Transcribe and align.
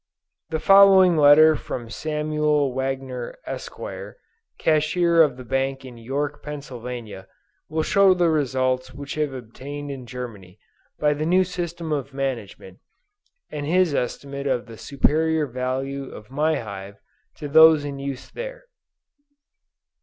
The 0.49 0.59
following 0.59 1.15
letter 1.15 1.55
from 1.55 1.91
Samuel 1.91 2.73
Wagner, 2.73 3.37
Esq., 3.45 3.75
cashier 4.57 5.21
of 5.21 5.37
the 5.37 5.45
bank 5.45 5.85
in 5.85 5.99
York, 5.99 6.41
Pennsylvania, 6.41 7.27
will 7.69 7.83
show 7.83 8.15
the 8.15 8.31
results 8.31 8.95
which 8.95 9.13
have 9.13 9.29
been 9.29 9.37
obtained 9.37 9.91
in 9.91 10.07
Germany, 10.07 10.57
by 10.97 11.13
the 11.13 11.27
new 11.27 11.43
system 11.43 11.91
of 11.91 12.15
management, 12.15 12.79
and 13.51 13.67
his 13.67 13.93
estimate 13.93 14.47
of 14.47 14.65
the 14.65 14.75
superior 14.75 15.45
value 15.45 16.09
of 16.09 16.31
my 16.31 16.55
hive 16.55 16.95
to 17.35 17.47
those 17.47 17.85
in 17.85 17.99
use 17.99 18.31
there. 18.31 18.63